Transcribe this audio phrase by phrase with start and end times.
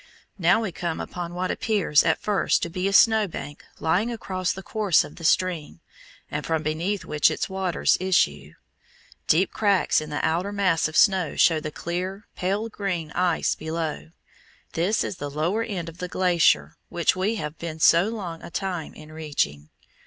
[0.39, 4.51] Now we come upon what appears at first to be a snow bank lying across
[4.51, 5.79] the course of the stream,
[6.31, 8.53] and from beneath which its waters issue.
[9.27, 14.09] Deep cracks in the outer mass of snow show the clear, pale green ice below.
[14.73, 18.49] This is the lower end of the glacier which we have been so long a
[18.49, 19.69] time in reaching.